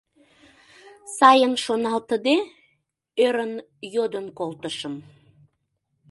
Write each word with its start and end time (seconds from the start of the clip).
—сайын 1.17 1.53
шоналтыде, 1.63 2.37
ӧрын 3.25 3.53
йодын 3.95 4.25
колтышым. 4.37 4.95